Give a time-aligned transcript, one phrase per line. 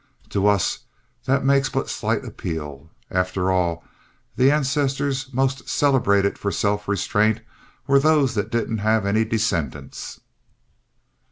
[0.29, 0.79] To us
[1.25, 2.89] that makes but slight appeal.
[3.11, 3.83] After all,
[4.35, 7.41] the ancestors most celebrated for self restraint
[7.85, 10.19] were those that didn't have any descendants.